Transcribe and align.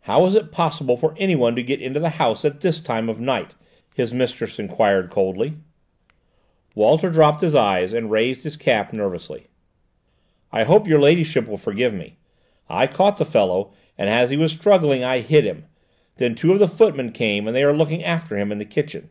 "How 0.00 0.20
was 0.20 0.34
it 0.34 0.52
possible 0.52 0.98
for 0.98 1.14
anyone 1.16 1.56
to 1.56 1.62
get 1.62 1.80
into 1.80 1.98
the 1.98 2.10
house 2.20 2.44
at 2.44 2.60
this 2.60 2.80
time 2.80 3.08
of 3.08 3.18
night?" 3.18 3.54
his 3.94 4.12
mistress 4.12 4.58
enquired 4.58 5.08
coldly. 5.08 5.54
Walter 6.74 7.08
dropped 7.08 7.40
his 7.40 7.54
eyes 7.54 7.94
and 7.94 8.08
twisted 8.08 8.44
his 8.44 8.58
cap 8.58 8.92
nervously. 8.92 9.46
"I 10.52 10.64
hope 10.64 10.86
your 10.86 11.00
ladyship 11.00 11.48
will 11.48 11.56
forgive 11.56 11.94
me. 11.94 12.18
I 12.68 12.86
caught 12.88 13.16
the 13.16 13.24
fellow, 13.24 13.72
and 13.96 14.10
as 14.10 14.28
he 14.28 14.36
was 14.36 14.52
struggling 14.52 15.02
I 15.02 15.20
hit 15.20 15.44
him. 15.44 15.64
Then 16.16 16.34
two 16.34 16.52
of 16.52 16.58
the 16.58 16.68
footmen 16.68 17.10
came, 17.12 17.46
and 17.46 17.56
they 17.56 17.62
are 17.62 17.72
looking 17.74 18.04
after 18.04 18.36
him 18.36 18.52
in 18.52 18.58
the 18.58 18.66
kitchen." 18.66 19.08